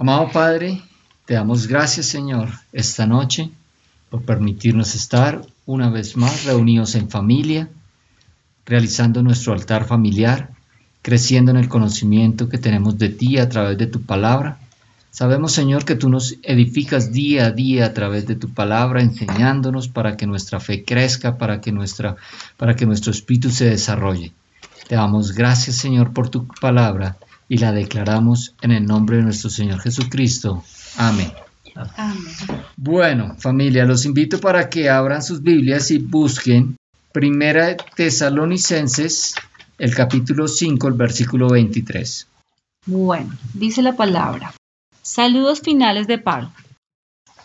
Amado 0.00 0.30
Padre, 0.32 0.80
te 1.26 1.34
damos 1.34 1.66
gracias, 1.66 2.06
Señor, 2.06 2.48
esta 2.72 3.06
noche 3.06 3.50
por 4.08 4.22
permitirnos 4.22 4.94
estar 4.94 5.42
una 5.66 5.90
vez 5.90 6.16
más 6.16 6.44
reunidos 6.44 6.94
en 6.94 7.10
familia, 7.10 7.68
realizando 8.64 9.22
nuestro 9.22 9.52
altar 9.52 9.84
familiar, 9.84 10.52
creciendo 11.02 11.50
en 11.50 11.58
el 11.58 11.68
conocimiento 11.68 12.48
que 12.48 12.56
tenemos 12.56 12.96
de 12.96 13.10
ti 13.10 13.36
a 13.36 13.50
través 13.50 13.76
de 13.76 13.88
tu 13.88 14.00
palabra. 14.00 14.56
Sabemos, 15.10 15.52
Señor, 15.52 15.84
que 15.84 15.96
tú 15.96 16.08
nos 16.08 16.34
edificas 16.44 17.12
día 17.12 17.44
a 17.44 17.50
día 17.50 17.84
a 17.84 17.92
través 17.92 18.26
de 18.26 18.36
tu 18.36 18.48
palabra, 18.54 19.02
enseñándonos 19.02 19.88
para 19.88 20.16
que 20.16 20.26
nuestra 20.26 20.60
fe 20.60 20.82
crezca, 20.82 21.36
para 21.36 21.60
que, 21.60 21.72
nuestra, 21.72 22.16
para 22.56 22.74
que 22.74 22.86
nuestro 22.86 23.12
espíritu 23.12 23.50
se 23.50 23.66
desarrolle. 23.66 24.32
Te 24.88 24.94
damos 24.94 25.32
gracias, 25.32 25.76
Señor, 25.76 26.14
por 26.14 26.30
tu 26.30 26.46
palabra 26.46 27.18
y 27.50 27.58
la 27.58 27.72
declaramos 27.72 28.54
en 28.62 28.70
el 28.70 28.86
nombre 28.86 29.16
de 29.16 29.24
nuestro 29.24 29.50
Señor 29.50 29.80
Jesucristo. 29.80 30.62
Amén. 30.96 31.32
Bueno, 32.76 33.34
familia, 33.38 33.84
los 33.84 34.04
invito 34.04 34.40
para 34.40 34.70
que 34.70 34.88
abran 34.88 35.20
sus 35.20 35.42
Biblias 35.42 35.90
y 35.90 35.98
busquen 35.98 36.76
Primera 37.12 37.76
Tesalonicenses, 37.76 39.34
el 39.78 39.92
capítulo 39.96 40.46
5, 40.46 40.86
el 40.86 40.94
versículo 40.94 41.48
23. 41.48 42.28
Bueno, 42.86 43.36
dice 43.52 43.82
la 43.82 43.96
palabra. 43.96 44.54
Saludos 45.02 45.60
finales 45.60 46.06
de 46.06 46.18
Pablo. 46.18 46.52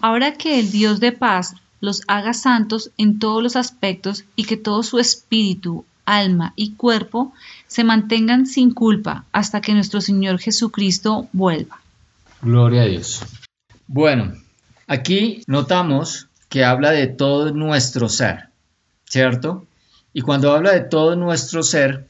Ahora 0.01 0.35
que 0.35 0.59
el 0.59 0.71
Dios 0.71 0.99
de 0.99 1.13
paz 1.13 1.55
los 1.81 2.03
haga 2.07 2.35
santos 2.35 2.91
en 2.99 3.17
todos 3.17 3.41
los 3.41 3.55
aspectos 3.55 4.25
y 4.35 4.43
que 4.43 4.55
todo 4.55 4.83
su 4.83 4.99
espíritu, 4.99 5.83
alma 6.05 6.53
y 6.55 6.73
cuerpo 6.73 7.33
se 7.67 7.83
mantengan 7.83 8.45
sin 8.45 8.73
culpa 8.73 9.25
hasta 9.31 9.61
que 9.61 9.73
nuestro 9.73 10.01
Señor 10.01 10.39
Jesucristo 10.39 11.27
vuelva. 11.33 11.79
Gloria 12.41 12.83
a 12.83 12.85
Dios. 12.85 13.21
Bueno, 13.87 14.33
aquí 14.87 15.41
notamos 15.47 16.27
que 16.49 16.63
habla 16.63 16.91
de 16.91 17.07
todo 17.07 17.51
nuestro 17.51 18.09
ser, 18.09 18.49
¿cierto? 19.05 19.65
Y 20.13 20.21
cuando 20.21 20.53
habla 20.53 20.71
de 20.71 20.81
todo 20.81 21.15
nuestro 21.15 21.63
ser, 21.63 22.07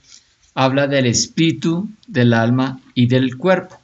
habla 0.54 0.88
del 0.88 1.06
espíritu, 1.06 1.90
del 2.08 2.34
alma 2.34 2.80
y 2.94 3.08
del 3.08 3.38
cuerpo. 3.38 3.80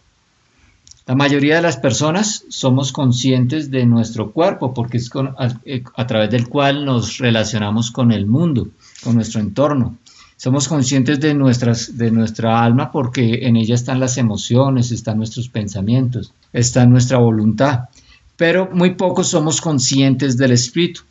La 1.07 1.16
mayoría 1.16 1.55
de 1.55 1.61
las 1.61 1.78
personas 1.78 2.45
somos 2.50 2.94
conscientes 2.94 3.72
de 3.72 3.85
nuestro 3.85 4.31
cuerpo 4.31 4.73
porque 4.73 4.97
es 4.97 5.09
a, 5.16 5.59
a, 5.95 6.07
través 6.07 6.30
del 6.30 6.47
cual 6.47 6.85
nos 6.85 7.17
relacionamos 7.17 7.91
con 7.91 8.11
el 8.11 8.28
mundo, 8.28 8.69
con 9.03 9.16
nuestro 9.16 9.41
entorno. 9.41 9.97
Somos 10.44 10.67
conscientes 10.67 11.20
de, 11.20 11.36
nuestras, 11.36 12.00
de 12.00 12.09
nuestra 12.09 12.64
alma 12.64 12.92
porque 12.92 13.45
en 13.45 13.58
ella 13.58 13.75
están 13.75 14.00
las 14.00 14.17
emociones, 14.17 14.92
están 14.92 15.17
nuestros 15.17 15.50
pensamientos, 15.50 16.34
está 16.52 16.84
nuestra 16.88 17.20
voluntad, 17.20 17.89
pero 18.38 18.67
muy 18.73 18.95
pocos 18.95 19.28
somos 19.28 19.62
conscientes 19.62 20.38
del 20.38 20.53
espíritu. 20.53 21.02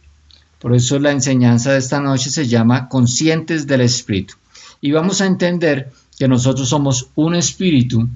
Por 0.59 0.75
eso 0.75 0.99
la 0.99 1.13
enseñanza 1.13 1.71
de 1.71 1.79
esta 1.79 2.01
noche 2.01 2.29
se 2.29 2.49
llama 2.49 2.89
conscientes 2.89 3.69
del 3.69 3.83
espíritu. 3.83 4.35
Y 4.81 4.91
vamos 4.91 5.21
a 5.21 5.27
entender 5.27 5.93
que 6.19 6.27
nosotros 6.27 6.69
somos 6.69 7.11
un 7.15 7.37
espíritu, 7.37 8.09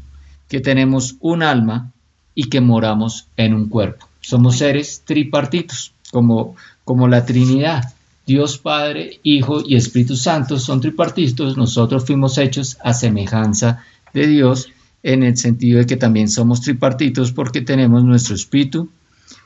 que 0.49 0.59
tenemos 0.59 1.15
un 1.21 1.45
alma 1.45 1.93
y 2.35 2.49
que 2.49 2.61
moramos 2.61 3.29
en 3.37 3.55
un 3.55 3.69
cuerpo. 3.69 4.09
Somos 4.21 4.59
seres 4.59 5.03
tripartitos, 5.05 5.93
como, 6.11 6.57
como 6.85 7.07
la 7.07 7.25
Trinidad. 7.25 7.95
Dios 8.27 8.59
Padre, 8.59 9.21
Hijo 9.23 9.63
y 9.67 9.77
Espíritu 9.77 10.17
Santo 10.17 10.59
son 10.59 10.81
tripartitos, 10.81 11.57
nosotros 11.57 12.07
fuimos 12.07 12.39
hechos 12.39 12.79
a 12.83 12.95
semejanza 12.95 13.85
de 14.15 14.27
Dios 14.27 14.71
en 15.03 15.23
el 15.23 15.37
sentido 15.37 15.79
de 15.79 15.87
que 15.87 15.97
también 15.97 16.29
somos 16.29 16.63
tripartitos 16.63 17.33
porque 17.33 17.61
tenemos 17.61 18.03
nuestro 18.03 18.35
espíritu, 18.35 18.89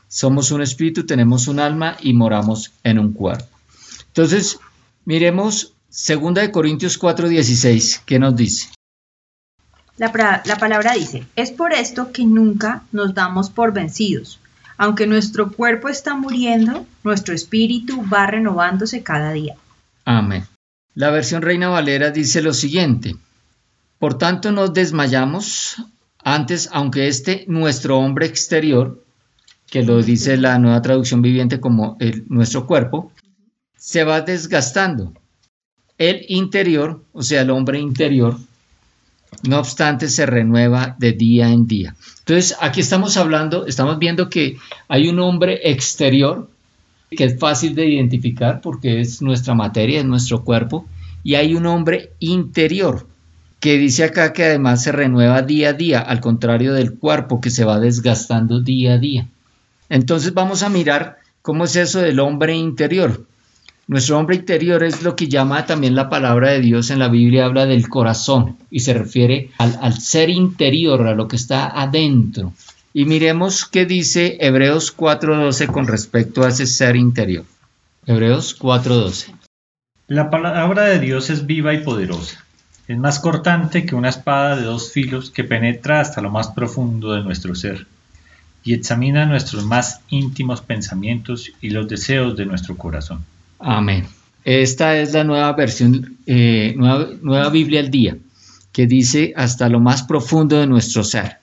somos 0.07 0.53
un 0.53 0.63
espíritu, 0.63 1.05
tenemos 1.05 1.49
un 1.49 1.59
alma 1.59 1.97
y 2.01 2.13
moramos 2.13 2.73
en 2.85 3.01
un 3.01 3.13
cuerpo. 3.13 3.47
Entonces, 4.07 4.59
miremos 5.05 5.75
2 5.89 6.35
de 6.35 6.53
Corintios 6.53 7.01
4:16, 7.01 8.03
¿qué 8.07 8.21
nos 8.21 8.37
dice? 8.37 8.69
La, 9.97 10.43
la 10.45 10.57
palabra 10.57 10.93
dice, 10.93 11.27
es 11.35 11.51
por 11.51 11.73
esto 11.73 12.13
que 12.13 12.25
nunca 12.25 12.85
nos 12.93 13.15
damos 13.15 13.51
por 13.51 13.73
vencidos 13.73 14.39
aunque 14.79 15.07
nuestro 15.07 15.53
cuerpo 15.53 15.89
está 15.89 16.15
muriendo, 16.15 16.87
nuestro 17.05 17.35
espíritu 17.35 18.03
va 18.09 18.27
renovándose 18.27 19.03
cada 19.03 19.33
día. 19.33 19.57
Amén. 20.05 20.47
La 20.95 21.11
versión 21.11 21.43
Reina 21.43 21.69
Valera 21.69 22.11
dice 22.11 22.41
lo 22.41 22.55
siguiente, 22.55 23.17
por 23.99 24.17
tanto 24.17 24.53
nos 24.53 24.73
desmayamos 24.73 25.77
antes, 26.25 26.69
aunque 26.73 27.09
este 27.09 27.45
nuestro 27.49 27.99
hombre 27.99 28.27
exterior, 28.27 29.05
que 29.67 29.83
lo 29.83 30.03
dice 30.03 30.37
la 30.37 30.59
nueva 30.59 30.81
traducción 30.81 31.23
viviente 31.23 31.61
como 31.61 31.99
nuestro 32.29 32.67
cuerpo, 32.67 33.13
se 33.77 34.05
va 34.05 34.21
desgastando. 34.21 35.13
El 35.99 36.25
interior, 36.29 37.05
o 37.13 37.23
sea, 37.23 37.43
el 37.43 37.51
hombre 37.51 37.81
interior, 37.81 38.39
no 39.43 39.59
obstante 39.59 40.09
se 40.09 40.27
renueva 40.27 40.97
de 40.99 41.13
día 41.13 41.51
en 41.51 41.67
día. 41.67 41.95
Entonces, 42.21 42.57
aquí 42.61 42.81
estamos 42.81 43.17
hablando, 43.17 43.67
estamos 43.67 43.99
viendo 43.99 44.29
que 44.29 44.57
hay 44.89 45.09
un 45.09 45.19
hombre 45.21 45.61
exterior 45.65 46.49
que 47.11 47.25
es 47.25 47.39
fácil 47.39 47.75
de 47.75 47.87
identificar 47.87 48.61
porque 48.61 49.01
es 49.01 49.23
nuestra 49.23 49.55
materia, 49.55 50.01
es 50.01 50.05
nuestro 50.05 50.45
cuerpo, 50.45 50.87
y 51.23 51.35
hay 51.35 51.55
un 51.55 51.67
hombre 51.67 52.13
interior 52.19 53.07
que 53.61 53.77
dice 53.79 54.05
acá 54.05 54.33
que 54.33 54.45
además 54.45 54.83
se 54.83 54.93
renueva 54.93 55.43
día 55.43 55.71
a 55.71 55.73
día, 55.73 56.01
al 56.01 56.21
contrario 56.21 56.75
del 56.75 56.95
cuerpo 56.95 57.41
que 57.41 57.51
se 57.51 57.65
va 57.65 57.81
desgastando 57.81 58.61
día 58.61 58.95
a 58.95 58.99
día. 58.99 59.29
Entonces 59.89 60.33
vamos 60.35 60.63
a 60.63 60.69
mirar 60.69 61.19
cómo 61.43 61.65
es 61.65 61.77
eso 61.77 62.01
del 62.01 62.21
hombre 62.21 62.55
interior. 62.55 63.27
Nuestro 63.89 64.19
hombre 64.19 64.37
interior 64.37 64.85
es 64.85 65.03
lo 65.03 65.17
que 65.17 65.29
llama 65.29 65.65
también 65.65 65.95
la 65.95 66.11
palabra 66.11 66.51
de 66.51 66.61
Dios 66.61 66.91
en 66.91 66.99
la 66.99 67.09
Biblia, 67.09 67.47
habla 67.47 67.65
del 67.65 67.89
corazón 67.89 68.59
y 68.71 68.81
se 68.81 68.93
refiere 68.93 69.51
al, 69.57 69.99
ser 69.99 70.29
interior, 70.29 71.07
a 71.07 71.15
lo 71.15 71.27
que 71.27 71.37
está 71.37 71.69
adentro. 71.69 72.53
Y 72.93 73.07
miremos 73.07 73.65
qué 73.65 73.87
dice 73.87 74.37
Hebreos 74.41 74.95
4.12 74.95 75.73
con 75.73 75.87
respecto 75.87 76.45
a 76.45 76.49
ese 76.49 76.67
ser 76.67 76.97
interior. 76.97 77.47
Hebreos 78.05 78.59
4.12. 78.59 79.35
La 80.07 80.29
palabra 80.29 80.85
de 80.85 80.99
Dios 80.99 81.31
es 81.31 81.47
viva 81.47 81.73
y 81.73 81.79
poderosa. 81.79 82.45
Es 82.89 82.99
más 82.99 83.19
cortante 83.19 83.87
que 83.87 83.95
una 83.95 84.11
espada 84.11 84.57
de 84.57 84.65
dos 84.65 84.93
filos 84.93 85.31
que 85.31 85.45
penetra 85.45 86.01
hasta 86.01 86.21
lo 86.21 86.29
más 86.29 86.49
profundo 86.49 87.15
de 87.15 87.23
nuestro 87.23 87.55
ser 87.55 87.87
y 88.63 88.75
examina 88.75 89.25
nuestros 89.25 89.65
más 89.65 90.03
íntimos 90.11 90.61
pensamientos 90.61 91.53
y 91.63 91.71
los 91.71 91.89
deseos 91.89 92.37
de 92.37 92.45
nuestro 92.45 92.77
corazón. 92.77 93.25
Amén. 93.59 94.07
Esta 94.45 94.99
es 94.99 95.13
la 95.13 95.25
nueva 95.25 95.53
versión, 95.53 96.17
eh, 96.27 96.75
nueva, 96.77 97.09
nueva 97.21 97.51
Biblia 97.51 97.81
al 97.81 97.91
día, 97.91 98.17
que 98.73 98.87
dice 98.87 99.35
hasta 99.37 99.69
lo 99.69 99.81
más 99.81 100.03
profundo 100.03 100.59
de 100.59 100.67
nuestro 100.67 101.05
ser. 101.05 101.39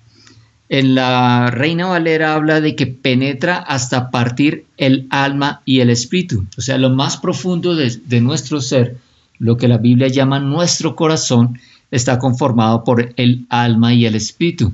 En 0.69 0.95
la 0.95 1.51
Reina 1.51 1.87
Valera 1.87 2.33
habla 2.33 2.61
de 2.61 2.75
que 2.75 2.87
penetra 2.87 3.57
hasta 3.57 4.09
partir 4.09 4.65
el 4.77 5.05
alma 5.11 5.61
y 5.65 5.81
el 5.81 5.91
espíritu, 5.91 6.45
o 6.57 6.61
sea, 6.61 6.79
lo 6.79 6.89
más 6.89 7.17
profundo 7.17 7.75
de, 7.75 7.95
de, 8.05 8.21
nuestro 8.21 8.61
ser, 8.61 8.97
lo 9.37 9.57
que 9.57 9.67
la 9.67 9.77
Biblia 9.77 10.07
llama 10.07 10.39
nuestro 10.39 10.95
corazón, 10.95 11.59
está 11.91 12.17
conformado 12.17 12.83
por 12.83 13.13
el 13.17 13.45
alma 13.49 13.93
y 13.93 14.05
el 14.05 14.15
espíritu. 14.15 14.73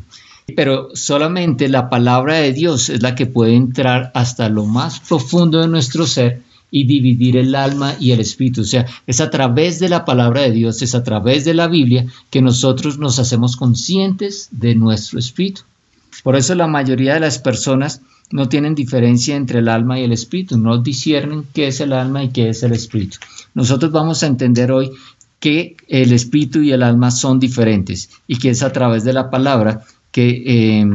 Pero 0.56 0.90
solamente 0.94 1.68
la 1.68 1.90
palabra 1.90 2.36
de 2.36 2.54
Dios 2.54 2.90
es 2.90 3.02
la 3.02 3.16
que 3.16 3.26
puede 3.26 3.56
entrar 3.56 4.12
hasta 4.14 4.48
lo 4.48 4.66
más 4.66 5.02
profundo 5.02 5.60
de 5.60 5.68
nuestro 5.68 6.08
ser 6.08 6.42
y 6.72 6.86
dividir 6.86 7.36
el 7.36 7.54
alma 7.54 7.96
y 8.00 8.12
el 8.12 8.22
espíritu. 8.22 8.62
O 8.62 8.64
sea, 8.64 8.88
es 9.06 9.20
a 9.20 9.30
través 9.30 9.80
de 9.80 9.90
la 9.90 10.06
palabra 10.06 10.42
de 10.42 10.52
Dios, 10.52 10.82
es 10.82 10.96
a 10.96 11.04
través 11.04 11.44
de 11.44 11.54
la 11.54 11.68
Biblia 11.68 12.06
que 12.30 12.42
nosotros 12.42 12.98
nos 12.98 13.20
hacemos 13.20 13.58
conscientes 13.58 14.48
de 14.52 14.74
nuestro 14.74 15.20
espíritu. 15.20 15.62
Por 16.24 16.38
eso 16.38 16.56
la 16.56 16.68
mayoría 16.68 17.16
de 17.16 17.20
las 17.20 17.40
personas 17.40 18.02
no 18.32 18.48
tienen 18.48 18.74
diferencia 18.76 19.36
entre 19.36 19.60
el 19.60 19.68
alma 19.68 20.00
y 20.00 20.04
el 20.04 20.14
espíritu, 20.14 20.58
no 20.58 20.78
disciernen 20.78 21.46
qué 21.54 21.68
es 21.68 21.82
el 21.82 21.92
alma 21.92 22.24
y 22.24 22.30
qué 22.30 22.50
es 22.50 22.64
el 22.64 22.72
espíritu. 22.72 23.18
Nosotros 23.54 23.92
vamos 23.92 24.24
a 24.24 24.28
entender 24.28 24.72
hoy 24.72 24.92
que 25.42 25.76
el 25.88 26.14
espíritu 26.14 26.62
y 26.62 26.72
el 26.72 26.84
alma 26.84 27.12
son 27.12 27.40
diferentes 27.40 28.10
y 28.28 28.38
que 28.38 28.52
es 28.52 28.64
a 28.64 28.72
través 28.72 29.04
de 29.04 29.12
la 29.12 29.30
palabra 29.30 29.84
que, 30.12 30.44
eh, 30.46 30.86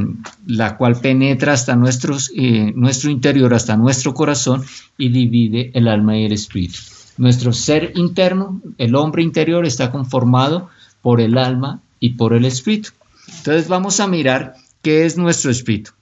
la 0.46 0.76
cual 0.76 1.00
penetra 1.00 1.54
hasta 1.54 1.72
eh, 1.72 2.72
nuestro 2.74 3.10
interior, 3.10 3.54
hasta 3.54 3.76
nuestro 3.76 4.14
corazón 4.14 4.62
y 4.98 5.08
divide 5.08 5.70
el 5.74 5.88
alma 5.88 6.18
y 6.18 6.24
el 6.24 6.32
espíritu. 6.32 6.78
Nuestro 7.16 7.52
ser 7.52 7.92
interno, 7.94 8.60
el 8.76 8.94
hombre 8.94 9.22
interior, 9.22 9.64
está 9.64 9.90
conformado 9.90 10.68
por 11.00 11.20
el 11.20 11.38
alma 11.38 11.80
y 11.98 12.10
por 12.10 12.34
el 12.34 12.44
espíritu. 12.44 12.90
Entonces 13.38 13.68
vamos 13.68 14.00
a 14.00 14.06
mirar 14.06 14.54
qué 14.82 15.06
es 15.06 15.16
nuestro 15.16 15.50
espíritu. 15.50 15.92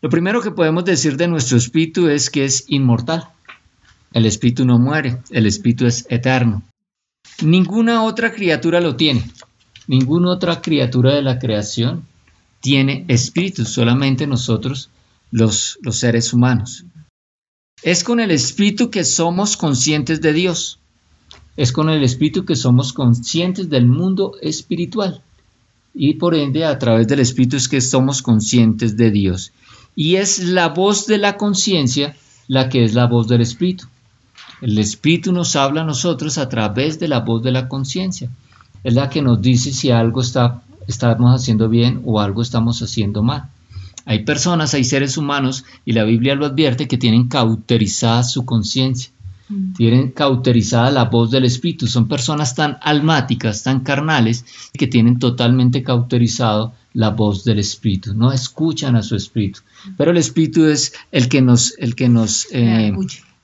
Lo 0.00 0.08
primero 0.08 0.40
que 0.40 0.50
podemos 0.50 0.86
decir 0.86 1.18
de 1.18 1.28
nuestro 1.28 1.58
espíritu 1.58 2.08
es 2.08 2.30
que 2.30 2.46
es 2.46 2.64
inmortal. 2.68 3.28
El 4.12 4.24
espíritu 4.24 4.64
no 4.64 4.78
muere, 4.78 5.18
el 5.30 5.46
espíritu 5.46 5.86
es 5.86 6.06
eterno. 6.08 6.62
Ninguna 7.42 8.02
otra 8.02 8.32
criatura 8.32 8.80
lo 8.80 8.96
tiene. 8.96 9.24
Ninguna 9.86 10.30
otra 10.30 10.62
criatura 10.62 11.14
de 11.14 11.22
la 11.22 11.38
creación 11.38 12.06
tiene 12.60 13.04
espíritu, 13.08 13.64
solamente 13.64 14.26
nosotros 14.26 14.90
los, 15.30 15.78
los 15.82 15.96
seres 15.96 16.32
humanos. 16.32 16.84
Es 17.82 18.04
con 18.04 18.20
el 18.20 18.30
espíritu 18.30 18.90
que 18.90 19.04
somos 19.04 19.56
conscientes 19.56 20.20
de 20.20 20.32
Dios. 20.32 20.78
Es 21.56 21.72
con 21.72 21.88
el 21.88 22.02
espíritu 22.02 22.44
que 22.44 22.56
somos 22.56 22.92
conscientes 22.92 23.70
del 23.70 23.86
mundo 23.86 24.32
espiritual. 24.42 25.22
Y 25.94 26.14
por 26.14 26.34
ende, 26.34 26.64
a 26.64 26.78
través 26.78 27.08
del 27.08 27.20
espíritu 27.20 27.56
es 27.56 27.68
que 27.68 27.80
somos 27.80 28.22
conscientes 28.22 28.96
de 28.96 29.10
Dios. 29.10 29.52
Y 29.96 30.16
es 30.16 30.38
la 30.40 30.68
voz 30.68 31.06
de 31.06 31.18
la 31.18 31.36
conciencia 31.36 32.14
la 32.50 32.68
que 32.68 32.82
es 32.82 32.94
la 32.94 33.06
voz 33.06 33.28
del 33.28 33.42
espíritu. 33.42 33.86
El 34.60 34.76
espíritu 34.78 35.32
nos 35.32 35.54
habla 35.54 35.82
a 35.82 35.84
nosotros 35.84 36.36
a 36.36 36.48
través 36.48 36.98
de 36.98 37.06
la 37.06 37.20
voz 37.20 37.44
de 37.44 37.52
la 37.52 37.68
conciencia. 37.68 38.28
Es 38.82 38.94
la 38.94 39.08
que 39.08 39.22
nos 39.22 39.40
dice 39.40 39.72
si 39.72 39.92
algo 39.92 40.20
está, 40.20 40.60
estamos 40.86 41.34
haciendo 41.34 41.68
bien 41.68 42.02
o 42.04 42.20
algo 42.20 42.42
estamos 42.42 42.82
haciendo 42.82 43.22
mal. 43.22 43.50
Hay 44.06 44.24
personas, 44.24 44.74
hay 44.74 44.84
seres 44.84 45.16
humanos, 45.16 45.64
y 45.84 45.92
la 45.92 46.04
Biblia 46.04 46.34
lo 46.34 46.46
advierte, 46.46 46.88
que 46.88 46.96
tienen 46.96 47.28
cauterizada 47.28 48.22
su 48.22 48.44
conciencia, 48.44 49.10
mm. 49.48 49.74
tienen 49.74 50.10
cauterizada 50.10 50.90
la 50.90 51.04
voz 51.04 51.30
del 51.30 51.44
Espíritu. 51.44 51.86
Son 51.86 52.08
personas 52.08 52.54
tan 52.54 52.78
almáticas, 52.80 53.62
tan 53.62 53.80
carnales, 53.80 54.44
que 54.72 54.86
tienen 54.86 55.18
totalmente 55.18 55.82
cauterizado 55.82 56.72
la 56.92 57.10
voz 57.10 57.44
del 57.44 57.60
Espíritu, 57.60 58.14
no 58.14 58.32
escuchan 58.32 58.96
a 58.96 59.02
su 59.02 59.14
Espíritu. 59.14 59.60
Pero 59.96 60.10
el 60.10 60.16
Espíritu 60.16 60.64
es 60.64 60.92
el 61.12 61.28
que 61.28 61.40
nos, 61.40 61.74
el 61.78 61.94
que 61.94 62.08
nos, 62.08 62.48
eh, 62.50 62.92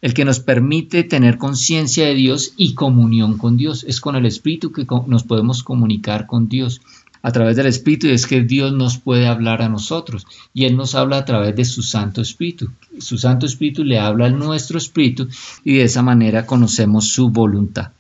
el 0.03 0.15
que 0.15 0.25
nos 0.25 0.41
permite 0.41 1.05
tener 1.05 1.39
conciencia 1.39 2.07
de 2.07 2.15
Dios 2.15 2.55
y 2.57 2.75
comunión 2.75 3.39
con 3.39 3.57
Dios. 3.57 3.85
Es 3.87 4.01
con 4.01 4.17
el 4.17 4.27
Espíritu 4.27 4.73
que 4.73 4.87
nos 5.07 5.23
podemos 5.23 5.63
comunicar 5.63 6.27
con 6.27 6.49
Dios 6.49 6.81
a 7.27 7.33
través 7.33 7.57
del 7.57 7.67
Espíritu 7.67 8.07
es 8.07 8.25
que 8.25 8.43
Dios 8.43 8.73
nos 8.73 8.99
puede 8.99 9.27
hablar 9.27 9.61
a 9.61 9.69
nosotros 9.69 10.29
y 10.55 10.65
Él 10.65 10.77
nos 10.77 10.95
habla 10.95 11.19
a 11.19 11.25
través 11.25 11.57
de 11.57 11.65
su 11.65 11.83
Santo 11.83 12.21
Espíritu. 12.21 12.71
Su 13.01 13.19
Santo 13.19 13.47
Espíritu 13.47 13.83
le 13.83 13.99
habla 13.99 14.27
a 14.27 14.31
nuestro 14.31 14.79
Espíritu 14.79 15.29
y 15.65 15.79
de 15.79 15.83
esa 15.83 16.03
manera 16.03 16.47
conocemos 16.47 17.09
su 17.09 17.31
voluntad. 17.31 17.91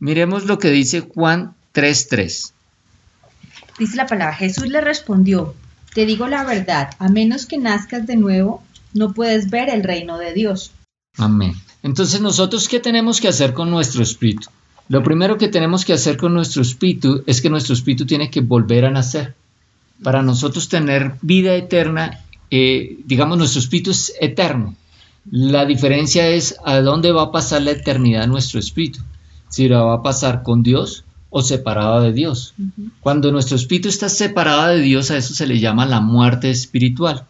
Miremos 0.00 0.46
lo 0.46 0.58
que 0.58 0.72
dice 0.72 1.02
Juan 1.02 1.54
3.3. 1.72 2.52
Dice 3.78 3.96
la 3.96 4.08
palabra, 4.08 4.34
Jesús 4.34 4.66
le 4.66 4.80
respondió, 4.80 5.54
te 5.94 6.04
digo 6.04 6.26
la 6.26 6.42
verdad, 6.42 6.90
a 6.98 7.08
menos 7.08 7.46
que 7.46 7.58
nazcas 7.58 8.08
de 8.08 8.16
nuevo, 8.16 8.64
no 8.92 9.12
puedes 9.12 9.50
ver 9.50 9.68
el 9.68 9.84
reino 9.84 10.18
de 10.18 10.34
Dios. 10.34 10.72
Amén. 11.16 11.54
Entonces 11.84 12.20
nosotros, 12.20 12.66
¿qué 12.66 12.80
tenemos 12.80 13.20
que 13.20 13.28
hacer 13.28 13.54
con 13.54 13.70
nuestro 13.70 14.02
espíritu? 14.02 14.48
Lo 14.88 15.02
primero 15.02 15.38
que 15.38 15.48
tenemos 15.48 15.84
que 15.84 15.94
hacer 15.94 16.16
con 16.16 16.34
nuestro 16.34 16.62
espíritu 16.62 17.22
es 17.26 17.40
que 17.40 17.50
nuestro 17.50 17.74
espíritu 17.74 18.04
tiene 18.04 18.30
que 18.30 18.40
volver 18.40 18.84
a 18.84 18.90
nacer. 18.90 19.34
Para 20.02 20.22
nosotros 20.22 20.68
tener 20.68 21.14
vida 21.22 21.54
eterna, 21.54 22.20
eh, 22.50 22.98
digamos, 23.04 23.38
nuestro 23.38 23.60
espíritu 23.60 23.92
es 23.92 24.14
eterno. 24.20 24.74
La 25.30 25.64
diferencia 25.64 26.28
es 26.28 26.56
a 26.64 26.80
dónde 26.80 27.12
va 27.12 27.22
a 27.22 27.32
pasar 27.32 27.62
la 27.62 27.70
eternidad 27.70 28.26
nuestro 28.26 28.60
espíritu. 28.60 29.00
Si 29.48 29.68
la 29.68 29.82
va 29.82 29.94
a 29.94 30.02
pasar 30.02 30.42
con 30.42 30.62
Dios 30.62 31.04
o 31.30 31.42
separado 31.42 32.02
de 32.02 32.12
Dios. 32.12 32.54
Cuando 33.00 33.32
nuestro 33.32 33.56
espíritu 33.56 33.88
está 33.88 34.08
separado 34.08 34.68
de 34.68 34.82
Dios, 34.82 35.10
a 35.10 35.16
eso 35.16 35.34
se 35.34 35.46
le 35.46 35.58
llama 35.58 35.86
la 35.86 36.00
muerte 36.00 36.50
espiritual. 36.50 37.24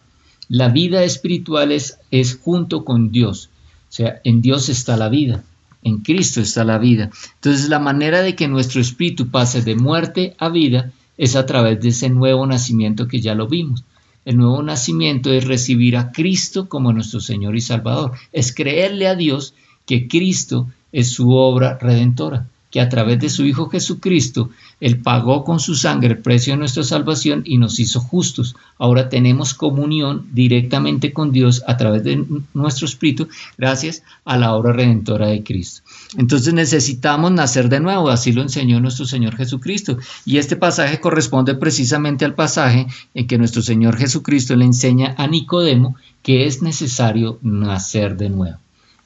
La 0.48 0.68
vida 0.68 1.04
espiritual 1.04 1.72
es, 1.72 1.98
es 2.10 2.36
junto 2.36 2.84
con 2.84 3.12
Dios. 3.12 3.48
O 3.88 3.92
sea, 3.92 4.20
en 4.24 4.42
Dios 4.42 4.68
está 4.68 4.96
la 4.96 5.08
vida. 5.08 5.44
En 5.84 5.98
Cristo 5.98 6.40
está 6.40 6.64
la 6.64 6.78
vida. 6.78 7.10
Entonces 7.34 7.69
la 7.69 7.78
manera 7.78 8.22
de 8.22 8.34
que 8.34 8.48
nuestro 8.48 8.81
espíritu 8.81 9.28
pase 9.28 9.62
de 9.62 9.76
muerte 9.76 10.34
a 10.38 10.48
vida 10.48 10.90
es 11.16 11.36
a 11.36 11.46
través 11.46 11.81
de 11.81 11.90
ese 11.90 12.08
nuevo 12.10 12.46
nacimiento 12.46 13.06
que 13.06 13.20
ya 13.20 13.34
lo 13.34 13.46
vimos. 13.46 13.84
El 14.25 14.38
nuevo 14.38 14.62
nacimiento 14.62 15.32
es 15.32 15.44
recibir 15.44 15.96
a 15.96 16.10
Cristo 16.10 16.69
como 16.69 16.92
nuestro 16.92 17.20
Señor 17.20 17.54
y 17.54 17.60
Salvador. 17.60 18.12
Es 18.32 18.54
creerle 18.54 19.06
a 19.06 19.14
Dios 19.14 19.54
que 19.86 20.08
Cristo 20.08 20.66
es 20.90 21.10
su 21.12 21.31
obra 21.32 21.78
redentora 21.78 22.48
que 22.75 22.81
a 22.81 22.88
través 22.88 23.21
de 23.21 23.31
su 23.31 23.44
Hijo 23.44 23.69
Jesucristo, 23.69 24.50
Él 24.81 24.99
pagó 24.99 25.44
con 25.44 25.61
su 25.61 25.76
sangre 25.76 26.09
el 26.09 26.19
precio 26.19 26.55
de 26.55 26.56
nuestra 26.56 26.82
salvación 26.82 27.43
y 27.47 27.56
nos 27.56 27.79
hizo 27.79 28.00
justos. 28.00 28.56
Ahora 28.79 29.09
tenemos 29.09 29.55
comunión 29.55 30.26
directamente 30.32 31.12
con 31.12 31.31
Dios 31.31 31.62
a 31.69 31.76
través 31.76 32.03
de 32.03 32.25
nuestro 32.53 32.88
Espíritu, 32.88 33.29
gracias 33.56 34.03
a 34.25 34.37
la 34.38 34.55
obra 34.55 34.73
redentora 34.73 35.29
de 35.29 35.44
Cristo. 35.44 35.82
Entonces 36.19 36.53
necesitamos 36.53 37.31
nacer 37.31 37.69
de 37.69 37.79
nuevo, 37.79 38.09
así 38.09 38.32
lo 38.32 38.43
enseñó 38.43 38.81
nuestro 38.81 39.06
Señor 39.06 39.37
Jesucristo. 39.37 39.97
Y 40.25 40.38
este 40.38 40.56
pasaje 40.56 40.99
corresponde 40.99 41.55
precisamente 41.55 42.25
al 42.25 42.35
pasaje 42.35 42.88
en 43.15 43.29
que 43.29 43.38
nuestro 43.38 43.62
Señor 43.62 43.97
Jesucristo 43.97 44.56
le 44.56 44.65
enseña 44.65 45.15
a 45.17 45.29
Nicodemo 45.29 45.94
que 46.25 46.47
es 46.47 46.61
necesario 46.61 47.38
nacer 47.41 48.17
de 48.17 48.31
nuevo. 48.31 48.59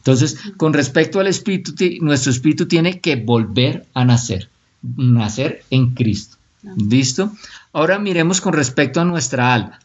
Entonces, 0.09 0.39
con 0.57 0.73
respecto 0.73 1.21
al 1.21 1.27
espíritu, 1.27 1.75
nuestro 2.01 2.33
espíritu 2.33 2.67
tiene 2.67 2.99
que 2.99 3.17
volver 3.17 3.85
a 3.93 4.07
nacer, 4.07 4.49
nacer 4.97 5.65
en 5.69 5.91
Cristo. 5.91 6.39
¿Listo? 6.79 7.33
Ahora 7.75 7.99
miremos 7.99 8.41
con 8.41 8.55
respecto 8.55 9.03
a 9.03 9.05
nuestra 9.05 9.53
alma. 9.53 9.81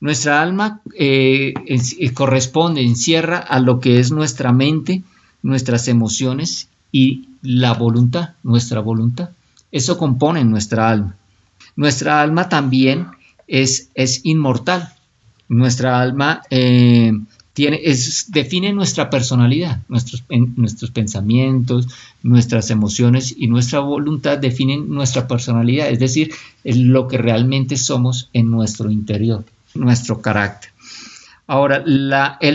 Nuestra 0.00 0.42
alma 0.42 0.82
eh, 0.94 1.54
eh, 1.66 2.12
corresponde, 2.12 2.82
encierra 2.82 3.38
a 3.38 3.58
lo 3.58 3.80
que 3.80 4.00
es 4.00 4.10
nuestra 4.12 4.52
mente, 4.52 5.02
nuestras 5.42 5.88
emociones 5.88 6.68
y 6.92 7.30
la 7.40 7.72
voluntad, 7.72 8.34
nuestra 8.42 8.80
voluntad. 8.80 9.30
Eso 9.72 9.96
compone 9.96 10.44
nuestra 10.44 10.90
alma. 10.90 11.16
Nuestra 11.74 12.20
alma 12.20 12.50
también 12.50 13.06
es, 13.46 13.88
es 13.94 14.20
inmortal. 14.24 14.92
Nuestra 15.48 16.02
alma 16.02 16.42
eh, 16.50 17.12
define 18.28 18.72
nuestra 18.72 19.10
personalidad, 19.10 19.82
nuestros, 19.88 20.22
pensamientos, 20.90 21.88
nuestras 22.22 22.70
emociones 22.70 23.34
y 23.36 23.46
nuestra 23.46 23.80
voluntad 23.80 24.38
definen 24.38 24.88
nuestra 24.88 25.26
personalidad, 25.26 25.88
es 25.88 25.98
decir, 25.98 26.32
lo 26.64 27.08
que 27.08 27.18
realmente 27.18 27.76
somos 27.76 28.30
en 28.32 28.50
nuestro 28.50 28.90
interior, 28.90 29.44
nuestro 29.74 30.20
carácter. 30.20 30.70
Ahora, 31.46 31.82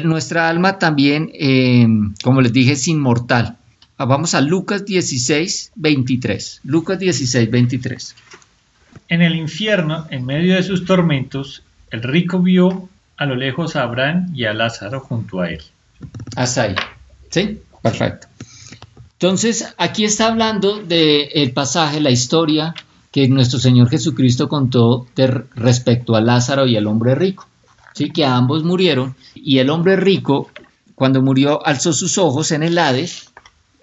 nuestra 0.04 0.50
alma 0.50 0.78
también, 0.78 1.32
eh, 1.34 1.88
como 2.24 2.42
les 2.42 2.54
dije, 2.54 2.74
es 2.74 2.88
inmortal. 2.88 3.58
Ah, 3.98 4.06
vamos 4.06 4.34
a 4.34 4.42
Lucas 4.42 4.86
16, 4.86 5.72
23. 5.76 6.62
Lucas 6.64 7.00
16, 7.00 7.50
23. 7.50 8.16
En 9.10 9.22
el 9.22 9.36
infierno, 9.36 10.08
en 10.10 10.26
medio 10.26 10.56
de 10.56 10.64
sus 10.64 10.86
tormentos, 10.86 11.64
el 11.90 12.04
rico 12.04 12.40
vio 12.40 12.90
a 13.18 13.26
lo 13.26 13.36
lejos 13.36 13.76
a 13.76 13.84
Abraham 13.84 14.32
y 14.34 14.46
a 14.46 14.54
Lázaro 14.54 15.00
junto 15.00 15.42
a 15.42 15.50
él. 15.50 15.62
Hasta 16.36 16.64
ahí. 16.64 16.76
¿Sí? 17.30 17.60
Perfecto. 17.82 18.28
Entonces, 19.14 19.74
aquí 19.78 20.04
está 20.04 20.28
hablando 20.28 20.82
del 20.82 21.52
pasaje, 21.54 22.02
la 22.02 22.12
historia 22.12 22.74
que 23.12 23.28
nuestro 23.28 23.60
Señor 23.60 23.90
Jesucristo 23.90 24.50
contó 24.50 25.08
respecto 25.56 26.16
a 26.16 26.22
Lázaro 26.22 26.68
y 26.68 26.76
al 26.76 26.88
hombre 26.88 27.16
rico. 27.16 27.48
¿sí? 27.94 28.10
Que 28.10 28.26
ambos 28.26 28.64
murieron 28.64 29.16
y 29.36 29.60
el 29.60 29.70
hombre 29.70 29.96
rico, 29.96 30.50
cuando 30.96 31.22
murió, 31.22 31.66
alzó 31.66 31.94
sus 31.94 32.18
ojos 32.18 32.52
en 32.52 32.64
el 32.64 32.78
Hades, 32.78 33.32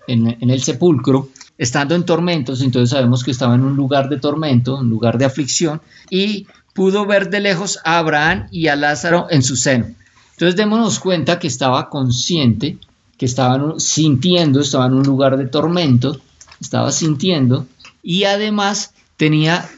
en, 0.06 0.36
en 0.40 0.50
el 0.50 0.62
sepulcro, 0.62 1.28
estando 1.60 1.94
en 1.94 2.04
tormentos, 2.04 2.62
entonces 2.62 2.88
sabemos 2.88 3.22
que 3.22 3.30
estaba 3.32 3.54
en 3.54 3.62
un 3.62 3.76
lugar 3.76 4.08
de 4.08 4.18
tormento, 4.18 4.78
un 4.78 4.88
lugar 4.88 5.18
de 5.18 5.26
aflicción, 5.26 5.82
y 6.08 6.46
pudo 6.74 7.06
ver 7.06 7.30
de 7.30 7.40
lejos 7.40 7.78
a 7.84 7.98
Abraham 7.98 8.48
y 8.50 8.68
a 8.68 8.76
Lázaro 8.76 9.26
en 9.30 9.42
su 9.42 9.56
seno. 9.56 9.86
Entonces 10.32 10.56
démonos 10.56 10.98
cuenta 10.98 11.38
que 11.38 11.46
estaba 11.46 11.90
consciente, 11.90 12.78
que 13.18 13.26
estaba 13.26 13.78
sintiendo, 13.78 14.60
estaba 14.60 14.86
en 14.86 14.94
un 14.94 15.02
lugar 15.02 15.36
de 15.36 15.46
tormento, 15.46 16.20
estaba 16.60 16.92
sintiendo 16.92 17.66
y 18.02 18.24
además 18.24 18.94
tenía 19.16 19.68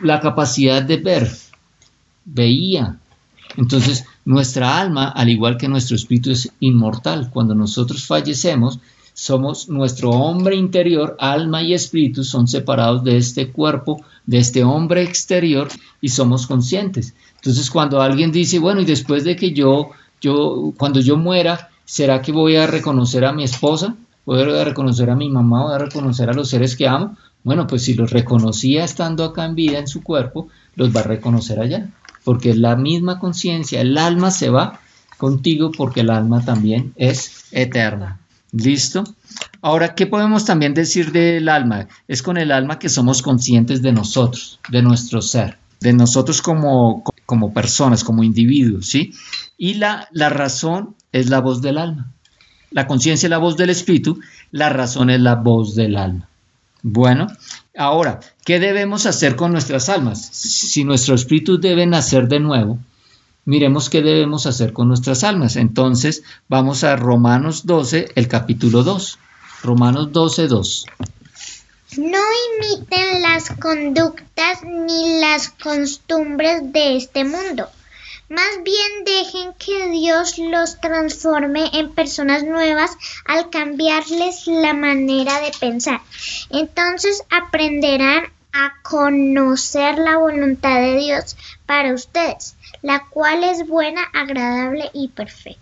la 0.00 0.20
capacidad 0.20 0.82
de 0.82 0.96
ver, 0.96 1.30
veía. 2.24 2.98
Entonces 3.56 4.04
nuestra 4.24 4.80
alma, 4.80 5.08
al 5.08 5.28
igual 5.28 5.56
que 5.56 5.68
nuestro 5.68 5.96
espíritu, 5.96 6.30
es 6.30 6.50
inmortal. 6.60 7.30
Cuando 7.30 7.54
nosotros 7.54 8.04
fallecemos, 8.04 8.80
somos 9.12 9.68
nuestro 9.68 10.10
hombre 10.10 10.56
interior, 10.56 11.16
alma 11.18 11.62
y 11.62 11.74
espíritu 11.74 12.24
son 12.24 12.48
separados 12.48 13.04
de 13.04 13.16
este 13.16 13.50
cuerpo 13.50 14.02
de 14.26 14.38
este 14.38 14.64
hombre 14.64 15.02
exterior 15.02 15.68
y 16.00 16.08
somos 16.08 16.46
conscientes. 16.46 17.14
Entonces 17.36 17.70
cuando 17.70 18.00
alguien 18.00 18.32
dice, 18.32 18.58
bueno, 18.58 18.80
y 18.80 18.84
después 18.84 19.24
de 19.24 19.36
que 19.36 19.52
yo, 19.52 19.90
yo, 20.20 20.72
cuando 20.76 21.00
yo 21.00 21.16
muera, 21.16 21.70
¿será 21.84 22.22
que 22.22 22.32
voy 22.32 22.56
a 22.56 22.66
reconocer 22.66 23.24
a 23.24 23.32
mi 23.32 23.44
esposa? 23.44 23.96
¿Voy 24.24 24.42
a 24.42 24.64
reconocer 24.64 25.10
a 25.10 25.16
mi 25.16 25.28
mamá? 25.28 25.64
¿Voy 25.64 25.74
a 25.74 25.78
reconocer 25.78 26.30
a 26.30 26.34
los 26.34 26.48
seres 26.48 26.76
que 26.76 26.86
amo? 26.86 27.16
Bueno, 27.42 27.66
pues 27.66 27.82
si 27.82 27.94
los 27.94 28.10
reconocía 28.10 28.84
estando 28.84 29.24
acá 29.24 29.44
en 29.46 29.54
vida, 29.54 29.78
en 29.78 29.88
su 29.88 30.02
cuerpo, 30.02 30.48
los 30.76 30.94
va 30.94 31.00
a 31.00 31.04
reconocer 31.04 31.58
allá. 31.58 31.88
Porque 32.22 32.50
es 32.50 32.58
la 32.58 32.76
misma 32.76 33.18
conciencia, 33.18 33.80
el 33.80 33.96
alma 33.96 34.30
se 34.30 34.50
va 34.50 34.78
contigo 35.16 35.70
porque 35.72 36.00
el 36.00 36.10
alma 36.10 36.44
también 36.44 36.92
es 36.96 37.44
eterna. 37.50 38.20
¿Listo? 38.52 39.04
Ahora, 39.62 39.94
¿qué 39.94 40.06
podemos 40.06 40.44
también 40.44 40.74
decir 40.74 41.12
del 41.12 41.48
alma? 41.48 41.86
Es 42.08 42.22
con 42.22 42.36
el 42.36 42.50
alma 42.50 42.78
que 42.78 42.88
somos 42.88 43.22
conscientes 43.22 43.82
de 43.82 43.92
nosotros, 43.92 44.58
de 44.70 44.82
nuestro 44.82 45.22
ser. 45.22 45.58
de 45.80 45.92
nosotros 45.94 46.42
como, 46.42 47.02
como 47.26 47.52
personas, 47.54 48.04
como 48.04 48.22
individuos, 48.22 48.86
¿sí? 48.86 49.14
Y 49.56 49.74
la, 49.74 50.08
la 50.12 50.28
razón 50.28 50.94
es 51.12 51.30
la 51.30 51.40
voz 51.40 51.62
del 51.62 51.78
alma. 51.78 52.12
La 52.70 52.86
conciencia 52.86 53.26
es 53.26 53.30
la 53.30 53.38
voz 53.38 53.56
del 53.56 53.70
espíritu, 53.70 54.20
la 54.52 54.68
razón 54.68 55.10
es 55.10 55.20
la 55.20 55.36
voz 55.36 55.74
del 55.74 55.96
alma. 55.96 56.28
Bueno, 56.82 57.26
ahora, 57.76 58.20
¿qué 58.44 58.60
debemos 58.60 59.06
hacer 59.06 59.36
con 59.36 59.52
nuestras 59.52 59.88
almas? 59.88 60.24
Si 60.32 60.84
nuestro 60.84 61.14
espíritu 61.14 61.58
debe 61.58 61.86
nacer 61.86 62.28
de 62.28 62.40
nuevo, 62.40 62.78
miremos 63.44 63.90
qué 63.90 64.02
debemos 64.02 64.46
hacer 64.46 64.72
con 64.72 64.88
nuestras 64.88 65.24
almas. 65.24 65.56
Entonces, 65.56 66.22
vamos 66.48 66.84
a 66.84 66.96
Romanos 66.96 67.66
12, 67.66 68.12
el 68.14 68.28
capítulo 68.28 68.82
2. 68.82 69.18
Romanos 69.62 70.12
12, 70.12 70.48
2. 70.48 70.86
No 71.98 72.20
imiten 72.54 73.22
las 73.22 73.50
conductas 73.50 74.62
ni 74.64 75.20
las 75.20 75.48
costumbres 75.48 76.72
de 76.72 76.96
este 76.96 77.24
mundo. 77.24 77.68
Más 78.28 78.62
bien 78.62 79.04
dejen 79.04 79.52
que 79.54 79.90
Dios 79.90 80.38
los 80.38 80.80
transforme 80.80 81.68
en 81.72 81.92
personas 81.92 82.44
nuevas 82.44 82.92
al 83.26 83.50
cambiarles 83.50 84.46
la 84.46 84.72
manera 84.72 85.40
de 85.40 85.50
pensar. 85.58 86.00
Entonces 86.50 87.24
aprenderán 87.28 88.26
a 88.52 88.80
conocer 88.82 89.98
la 89.98 90.18
voluntad 90.18 90.80
de 90.80 90.96
Dios 90.96 91.36
para 91.66 91.92
ustedes, 91.92 92.54
la 92.82 93.06
cual 93.10 93.44
es 93.44 93.66
buena, 93.66 94.02
agradable 94.12 94.90
y 94.92 95.08
perfecta. 95.08 95.60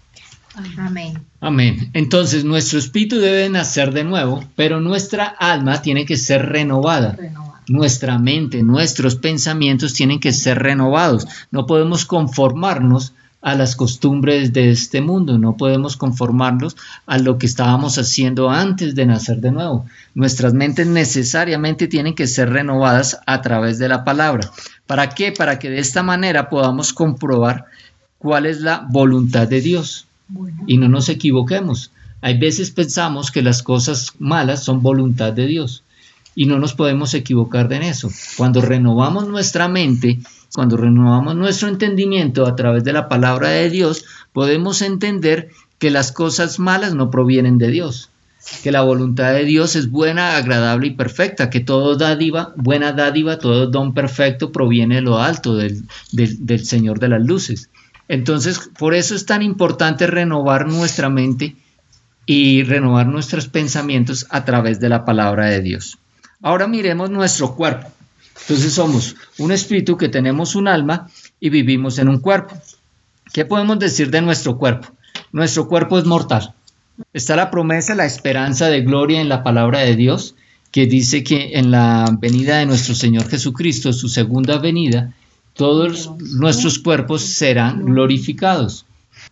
Amén. 0.77 1.25
Amén. 1.41 1.91
Entonces 1.93 2.45
nuestro 2.45 2.79
espíritu 2.79 3.19
debe 3.19 3.49
nacer 3.49 3.93
de 3.93 4.05
nuevo, 4.05 4.45
pero 4.57 4.81
nuestra 4.81 5.25
alma 5.25 5.83
tiene 5.83 6.05
que 6.05 6.17
ser 6.17 6.47
renovada. 6.47 7.13
Renovado. 7.13 7.49
Nuestra 7.69 8.19
mente, 8.19 8.63
nuestros 8.63 9.17
pensamientos 9.17 9.93
tienen 9.93 10.21
que 10.21 10.33
ser 10.33 10.59
renovados. 10.59 11.27
No 11.51 11.67
podemos 11.67 12.07
conformarnos 12.07 13.13
a 13.41 13.55
las 13.55 13.77
costumbres 13.77 14.53
de 14.53 14.71
este 14.71 15.01
mundo, 15.01 15.39
no 15.39 15.57
podemos 15.57 15.97
conformarnos 15.97 16.77
a 17.07 17.19
lo 17.19 17.39
que 17.39 17.47
estábamos 17.47 17.97
haciendo 17.97 18.51
antes 18.51 18.95
de 18.95 19.07
nacer 19.07 19.41
de 19.41 19.53
nuevo. 19.53 19.87
Nuestras 20.15 20.55
mentes 20.55 20.87
necesariamente 20.87 21.87
tienen 21.87 22.15
que 22.15 22.27
ser 22.27 22.51
renovadas 22.51 23.21
a 23.27 23.41
través 23.41 23.79
de 23.79 23.89
la 23.89 24.05
palabra. 24.05 24.51
¿Para 24.89 25.11
qué? 25.11 25.33
Para 25.33 25.59
que 25.59 25.69
de 25.69 25.79
esta 25.81 26.03
manera 26.03 26.49
podamos 26.49 26.95
comprobar 26.95 27.67
cuál 28.17 28.47
es 28.47 28.63
la 28.63 28.87
voluntad 28.91 29.47
de 29.47 29.61
Dios 29.61 30.07
Bueno. 30.29 30.65
y 30.67 30.79
no 30.79 30.89
nos 30.89 31.11
equivoquemos. 31.11 31.93
Hay 32.23 32.39
veces 32.39 32.71
pensamos 32.73 33.31
que 33.31 33.43
las 33.43 33.63
cosas 33.63 34.15
malas 34.19 34.65
son 34.65 34.83
voluntad 34.83 35.33
de 35.35 35.47
Dios 35.47 35.85
y 36.35 36.47
no 36.47 36.59
nos 36.59 36.73
podemos 36.73 37.13
equivocar 37.13 37.71
en 37.73 37.83
eso. 37.83 38.11
Cuando 38.39 38.63
renovamos 38.63 39.29
nuestra 39.29 39.69
mente, 39.69 40.21
cuando 40.55 40.79
renovamos 40.79 41.37
nuestro 41.37 41.69
entendimiento 41.69 42.47
a 42.47 42.57
través 42.57 42.83
de 42.83 42.95
la 42.95 43.09
palabra 43.09 43.51
de 43.51 43.69
Dios, 43.69 44.07
podemos 44.33 44.81
entender 44.81 45.51
que 45.79 45.91
las 45.91 46.13
cosas 46.13 46.59
malas 46.59 46.95
no 46.95 47.11
provienen 47.11 47.59
de 47.59 47.69
Dios, 47.69 48.09
que 48.63 48.73
la 48.73 48.83
voluntad 48.83 49.33
de 49.35 49.45
Dios 49.45 49.77
es 49.77 49.91
buena, 49.91 50.37
agradable 50.37 50.89
y 50.89 50.91
perfecta, 50.93 51.51
que 51.51 51.61
todo 51.61 51.97
dádiva, 51.97 52.53
buena 52.57 52.93
dádiva, 52.93 53.39
todo 53.39 53.67
don 53.67 53.95
perfecto 53.95 54.53
proviene 54.53 54.97
de 54.97 55.01
lo 55.03 55.19
alto, 55.19 55.55
del, 55.57 55.83
del- 56.13 56.47
del 56.47 56.65
Señor 56.65 56.99
de 56.99 57.09
las 57.09 57.23
luces. 57.23 57.69
Entonces, 58.09 58.71
por 58.79 58.95
eso 58.95 59.15
es 59.15 59.27
tan 59.27 59.43
importante 59.43 60.07
renovar 60.07 60.67
nuestra 60.67 61.11
mente 61.11 61.57
y 62.27 62.63
renovar 62.63 63.07
nuestros 63.07 63.49
pensamientos 63.49 64.27
a 64.31 64.45
través 64.45 64.81
de 64.81 64.89
la 64.89 65.05
palabra 65.05 65.47
de 65.47 65.61
Dios. 65.61 65.99
Ahora 66.43 66.67
miremos 66.67 67.11
nuestro 67.11 67.55
cuerpo. 67.55 67.89
Entonces 68.43 68.73
somos 68.73 69.17
un 69.39 69.53
espíritu 69.53 69.97
que 69.97 70.09
tenemos 70.09 70.55
un 70.55 70.69
alma 70.69 71.09
y 71.41 71.51
vivimos 71.51 71.99
en 71.99 72.09
un 72.09 72.21
cuerpo. 72.21 72.57
¿Qué 73.33 73.45
podemos 73.45 73.79
decir 73.79 74.11
de 74.11 74.23
nuestro 74.23 74.57
cuerpo? 74.57 74.89
Nuestro 75.33 75.69
cuerpo 75.69 75.99
es 75.99 76.05
mortal. 76.07 76.55
Está 77.13 77.37
la 77.37 77.51
promesa, 77.51 77.95
la 77.95 78.07
esperanza 78.07 78.69
de 78.69 78.83
gloria 78.83 79.21
en 79.21 79.29
la 79.29 79.43
palabra 79.43 79.81
de 79.81 79.97
Dios, 79.97 80.35
que 80.71 80.87
dice 80.87 81.25
que 81.25 81.59
en 81.59 81.71
la 81.71 82.17
venida 82.21 82.59
de 82.59 82.67
nuestro 82.67 82.95
Señor 82.95 83.29
Jesucristo, 83.29 83.93
su 83.93 84.09
segunda 84.09 84.59
venida, 84.59 85.15
todos 85.55 86.11
nuestros 86.19 86.79
cuerpos 86.79 87.23
serán 87.23 87.85
glorificados. 87.85 88.85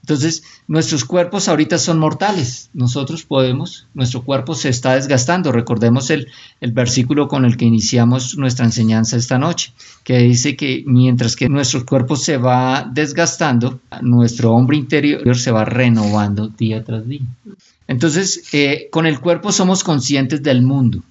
Entonces, 0.06 0.44
nuestros 0.68 1.04
cuerpos 1.04 1.48
ahorita 1.48 1.78
son 1.78 1.98
mortales. 1.98 2.70
Nosotros 2.72 3.24
podemos, 3.24 3.88
nuestro 3.92 4.22
cuerpo 4.22 4.54
se 4.54 4.68
está 4.68 4.94
desgastando. 4.94 5.50
Recordemos 5.50 6.10
el, 6.10 6.28
el 6.60 6.70
versículo 6.70 7.26
con 7.26 7.44
el 7.44 7.56
que 7.56 7.64
iniciamos 7.64 8.38
nuestra 8.38 8.66
enseñanza 8.66 9.16
esta 9.16 9.36
noche, 9.36 9.72
que 10.04 10.18
dice 10.18 10.54
que 10.54 10.84
mientras 10.86 11.34
que 11.34 11.48
nuestro 11.48 11.84
cuerpo 11.84 12.14
se 12.14 12.36
va 12.36 12.88
desgastando, 12.88 13.80
nuestro 14.00 14.52
hombre 14.52 14.76
interior 14.76 15.36
se 15.36 15.50
va 15.50 15.64
renovando 15.64 16.46
día 16.46 16.84
tras 16.84 17.04
día. 17.08 17.26
Entonces, 17.88 18.44
eh, 18.52 18.86
con 18.92 19.06
el 19.06 19.18
cuerpo 19.18 19.50
somos 19.50 19.82
conscientes 19.82 20.40
del 20.40 20.62
mundo 20.62 21.02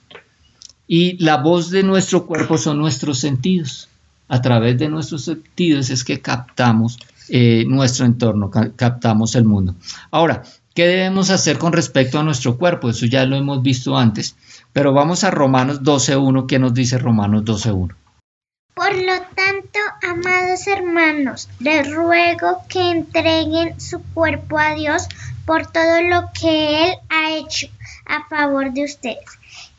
y 0.87 1.21
la 1.21 1.35
voz 1.35 1.69
de 1.69 1.83
nuestro 1.83 2.25
cuerpo 2.25 2.57
son 2.57 2.77
nuestros 2.77 3.19
sentidos. 3.19 3.89
A 4.29 4.41
través 4.41 4.79
de 4.79 4.87
nuestros 4.87 5.25
sentidos 5.25 5.89
es 5.89 6.05
que 6.05 6.21
captamos 6.21 6.97
eh, 7.29 7.63
nuestro 7.67 8.05
entorno, 8.05 8.49
ca- 8.49 8.71
captamos 8.75 9.35
el 9.35 9.45
mundo. 9.45 9.75
Ahora, 10.11 10.43
¿qué 10.73 10.87
debemos 10.87 11.29
hacer 11.29 11.57
con 11.57 11.73
respecto 11.73 12.19
a 12.19 12.23
nuestro 12.23 12.57
cuerpo? 12.57 12.89
Eso 12.89 13.05
ya 13.05 13.25
lo 13.25 13.35
hemos 13.35 13.61
visto 13.61 13.97
antes, 13.97 14.35
pero 14.73 14.93
vamos 14.93 15.23
a 15.23 15.31
Romanos 15.31 15.81
12.1. 15.81 16.45
¿Qué 16.47 16.59
nos 16.59 16.73
dice 16.73 16.97
Romanos 16.97 17.43
12.1? 17.43 17.95
Por 18.75 18.93
lo 18.93 19.13
tanto, 19.35 19.79
amados 20.03 20.67
hermanos, 20.67 21.47
les 21.59 21.89
ruego 21.93 22.63
que 22.67 22.91
entreguen 22.91 23.79
su 23.79 24.01
cuerpo 24.13 24.59
a 24.59 24.75
Dios 24.75 25.07
por 25.45 25.65
todo 25.67 26.01
lo 26.01 26.29
que 26.39 26.83
Él 26.89 26.93
ha 27.09 27.31
hecho 27.37 27.67
a 28.05 28.27
favor 28.27 28.73
de 28.73 28.83
ustedes, 28.83 29.23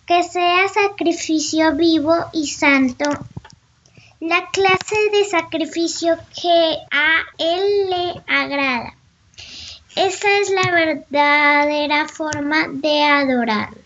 que 0.06 0.22
sea 0.22 0.66
sacrificio 0.68 1.76
vivo 1.76 2.14
y 2.32 2.46
santo, 2.46 3.04
la 4.20 4.48
clase 4.50 4.96
de 5.12 5.24
sacrificio 5.30 6.16
que 6.40 6.76
a 6.90 7.18
Él 7.38 7.90
le 7.90 8.22
agrada. 8.26 8.94
Esa 9.94 10.28
es 10.40 10.50
la 10.50 10.70
verdadera 10.70 12.06
forma 12.08 12.68
de 12.68 13.02
adorarlo. 13.02 13.80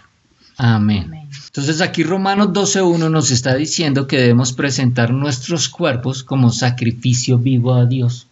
Amén. 0.56 1.28
Entonces 1.46 1.80
aquí 1.80 2.02
Romanos 2.02 2.48
12.1 2.48 3.10
nos 3.10 3.30
está 3.30 3.54
diciendo 3.54 4.06
que 4.06 4.18
debemos 4.18 4.52
presentar 4.52 5.12
nuestros 5.12 5.68
cuerpos 5.68 6.22
como 6.22 6.50
sacrificio 6.50 7.38
vivo 7.38 7.74
a 7.74 7.86
Dios. 7.86 8.26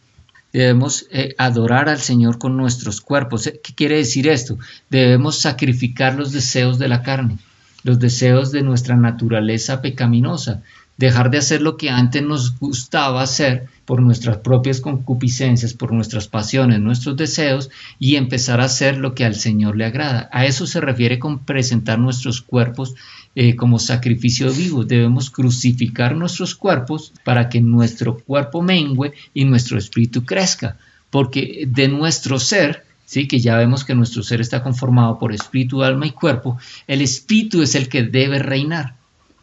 Debemos 0.53 1.07
eh, 1.11 1.35
adorar 1.39 1.89
al 1.89 2.01
Señor 2.01 2.39
con 2.39 2.57
nuestros 2.57 3.01
cuerpos. 3.01 3.47
Eh, 3.47 3.61
¿Qué 3.63 3.75
quiere 3.75 3.97
decir 3.97 4.29
esto? 4.29 4.59
Debemos 4.91 5.39
sacrificar 5.39 6.15
los 6.15 6.33
deseos 6.33 6.79
de 6.79 6.89
la 6.89 7.03
carne, 7.03 7.39
los 7.83 7.99
deseos 7.99 8.51
de 8.51 8.63
nuestra 8.63 8.97
naturaleza 8.97 9.81
pecaminosa, 9.83 10.63
dejar 10.99 11.31
de 11.31 11.39
hacer 11.39 11.63
lo 11.63 11.77
que 11.77 11.89
antes 11.89 12.23
nos 12.23 12.59
gustaba 12.59 13.23
hacer 13.23 13.69
por 13.87 14.03
nuestras 14.03 14.39
propias 14.39 14.83
concupiscencias, 14.83 15.73
por 15.73 15.93
nuestras 15.93 16.29
pasiones, 16.29 16.81
nuestros 16.81 17.17
deseos 17.17 17.71
y 17.99 18.17
empezar 18.17 18.61
a 18.61 18.65
hacer 18.65 18.99
lo 18.99 19.15
que 19.15 19.25
al 19.25 19.37
Señor 19.37 19.77
le 19.77 19.87
agrada. 19.87 20.29
A 20.33 20.45
eso 20.45 20.67
se 20.67 20.81
refiere 20.81 21.19
con 21.19 21.39
presentar 21.39 21.99
nuestros 21.99 22.43
cuerpos 22.43 22.95
eh, 23.35 23.57
como 23.57 23.79
sacrificio 23.79 24.53
vivo. 24.53 24.85
Debemos 24.85 25.31
crucificar 25.31 26.17
nuestros 26.17 26.55
cuerpos 26.55 27.15
para 27.25 27.49
que 27.49 27.61
nuestro 27.61 28.19
cuerpo 28.19 28.61
mengue 28.61 29.13
y 29.33 29.45
nuestro 29.47 29.79
espíritu 29.79 30.27
crezca, 30.27 30.77
porque 31.09 31.65
de 31.67 31.89
nuestro 31.89 32.39
ser 32.39 32.85
¿sí? 33.07 33.27
que 33.27 33.41
ya 33.41 33.57
vemos 33.57 33.85
que 33.85 33.95
nuestro 33.95 34.23
ser 34.23 34.43
está 34.43 34.63
conformado 34.63 35.19
por 35.19 35.33
espíritu, 35.33 35.83
alma 35.83 36.07
y 36.07 36.11
cuerpo, 36.11 36.59
el 36.87 37.01
espíritu 37.01 37.63
es 37.63 37.75
el 37.75 37.89
que 37.89 38.03
debe 38.03 38.39
reinar, 38.39 38.98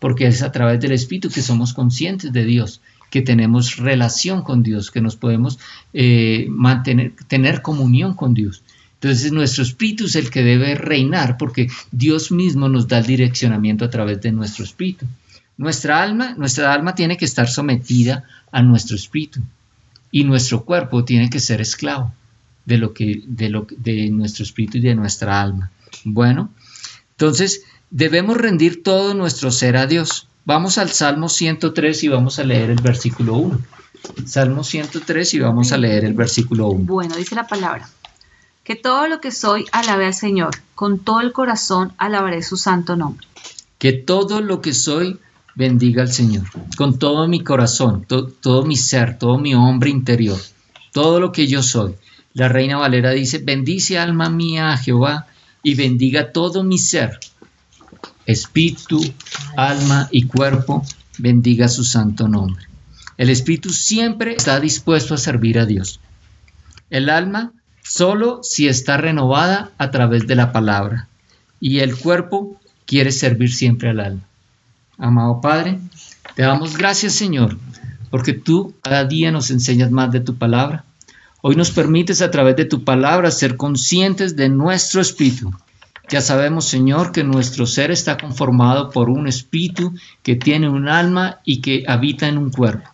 porque 0.05 0.27
es 0.27 0.43
a 0.43 0.51
través 0.51 0.79
del 0.79 0.91
espíritu 0.91 1.31
que 1.31 1.41
somos 1.41 1.73
conscientes 1.73 2.31
de 2.31 2.45
Dios, 2.45 2.79
que 3.09 3.23
tenemos 3.23 3.77
relación 3.77 4.43
con 4.43 4.61
Dios, 4.61 4.91
que 4.91 5.01
nos 5.01 5.15
podemos 5.15 5.57
eh, 5.93 6.45
mantener, 6.47 7.13
tener 7.27 7.63
comunión 7.63 8.13
con 8.13 8.35
Dios. 8.35 8.61
Entonces 9.01 9.31
nuestro 9.31 9.63
espíritu 9.63 10.05
es 10.05 10.15
el 10.15 10.29
que 10.29 10.43
debe 10.43 10.75
reinar 10.75 11.37
porque 11.39 11.71
Dios 11.91 12.31
mismo 12.31 12.69
nos 12.69 12.87
da 12.87 12.99
el 12.99 13.07
direccionamiento 13.07 13.83
a 13.83 13.89
través 13.89 14.21
de 14.21 14.31
nuestro 14.31 14.63
espíritu. 14.63 15.07
Nuestra 15.57 16.03
alma, 16.03 16.35
nuestra 16.37 16.71
alma 16.71 16.93
tiene 16.93 17.17
que 17.17 17.25
estar 17.25 17.47
sometida 17.47 18.25
a 18.51 18.61
nuestro 18.61 18.97
espíritu 18.97 19.41
y 20.11 20.23
nuestro 20.23 20.65
cuerpo 20.65 21.03
tiene 21.03 21.31
que 21.31 21.39
ser 21.39 21.61
esclavo 21.61 22.13
de 22.63 22.77
lo 22.77 22.93
que 22.93 23.23
de 23.25 23.49
lo 23.49 23.65
de 23.75 24.11
nuestro 24.11 24.43
espíritu 24.43 24.77
y 24.77 24.81
de 24.81 24.93
nuestra 24.93 25.41
alma. 25.41 25.71
Bueno, 26.03 26.51
entonces 27.13 27.63
debemos 27.95 28.35
rendir 28.35 28.83
todo 28.83 29.13
nuestro 29.13 29.51
ser 29.51 29.77
a 29.77 29.87
Dios. 29.87 30.27
Vamos 30.43 30.77
al 30.77 30.91
Salmo 30.91 31.29
103 31.29 32.03
y 32.03 32.09
vamos 32.09 32.39
a 32.39 32.43
leer 32.43 32.69
el 32.69 32.81
versículo 32.81 33.35
1. 33.35 33.59
Salmo 34.25 34.65
103 34.65 35.33
y 35.33 35.39
vamos 35.39 35.71
a 35.71 35.77
leer 35.77 36.03
el 36.03 36.13
versículo 36.13 36.67
1. 36.67 36.83
Bueno, 36.91 37.15
dice 37.15 37.35
la 37.35 37.47
palabra. 37.47 37.89
Que 38.65 38.75
todo 38.75 39.07
lo 39.07 39.21
que 39.21 39.31
soy 39.31 39.63
alabe 39.71 40.07
al 40.07 40.13
Señor, 40.13 40.55
con 40.75 40.99
todo 40.99 41.21
el 41.21 41.31
corazón 41.31 41.93
alabaré 41.97 42.43
su 42.43 42.57
santo 42.57 42.97
nombre. 42.97 43.25
Que 43.77 43.93
todo 43.93 44.41
lo 44.41 44.59
que 44.59 44.73
soy 44.73 45.17
bendiga 45.55 46.01
al 46.01 46.11
Señor. 46.11 46.43
Con 46.75 46.99
todo 46.99 47.29
mi 47.29 47.45
corazón, 47.45 48.05
todo 48.05 48.65
mi 48.65 48.75
ser, 48.75 49.17
todo 49.17 49.37
mi 49.37 49.55
hombre 49.55 49.89
interior, 49.89 50.39
todo 50.91 51.21
lo 51.21 51.31
que 51.31 51.47
yo 51.47 51.63
soy. 51.63 51.95
La 52.33 52.49
Reina 52.49 52.77
Valera 52.77 53.11
dice, 53.11 53.37
bendice 53.37 53.97
alma 53.97 54.29
mía 54.29 54.73
a 54.73 54.77
Jehová 54.77 55.27
y 55.63 55.75
bendiga 55.75 56.33
todo 56.33 56.61
mi 56.65 56.77
ser. 56.77 57.19
Espíritu, 58.25 59.01
alma 59.55 60.07
y 60.11 60.23
cuerpo, 60.23 60.83
bendiga 61.17 61.67
su 61.67 61.83
santo 61.83 62.27
nombre. 62.27 62.65
El 63.17 63.29
espíritu 63.29 63.69
siempre 63.69 64.35
está 64.35 64.59
dispuesto 64.59 65.13
a 65.13 65.17
servir 65.17 65.59
a 65.59 65.65
Dios. 65.65 65.99
El 66.89 67.09
alma 67.09 67.53
solo 67.83 68.39
si 68.43 68.67
está 68.67 68.97
renovada 68.97 69.71
a 69.77 69.91
través 69.91 70.27
de 70.27 70.35
la 70.35 70.51
palabra. 70.51 71.07
Y 71.59 71.79
el 71.79 71.95
cuerpo 71.95 72.59
quiere 72.85 73.11
servir 73.11 73.53
siempre 73.53 73.89
al 73.89 73.99
alma. 73.99 74.21
Amado 74.97 75.39
Padre, 75.41 75.79
te 76.35 76.43
damos 76.43 76.77
gracias 76.77 77.13
Señor, 77.13 77.57
porque 78.09 78.33
tú 78.33 78.73
cada 78.81 79.05
día 79.05 79.31
nos 79.31 79.51
enseñas 79.51 79.91
más 79.91 80.11
de 80.11 80.19
tu 80.19 80.35
palabra. 80.35 80.83
Hoy 81.41 81.55
nos 81.55 81.71
permites 81.71 82.21
a 82.21 82.31
través 82.31 82.55
de 82.55 82.65
tu 82.65 82.83
palabra 82.83 83.29
ser 83.29 83.55
conscientes 83.55 84.35
de 84.35 84.49
nuestro 84.49 84.99
espíritu. 84.99 85.53
Ya 86.09 86.21
sabemos, 86.21 86.65
Señor, 86.65 87.11
que 87.11 87.23
nuestro 87.23 87.65
ser 87.65 87.91
está 87.91 88.17
conformado 88.17 88.91
por 88.91 89.09
un 89.09 89.27
espíritu 89.27 89.93
que 90.21 90.35
tiene 90.35 90.69
un 90.69 90.87
alma 90.87 91.39
y 91.43 91.61
que 91.61 91.83
habita 91.87 92.27
en 92.27 92.37
un 92.37 92.51
cuerpo. 92.51 92.89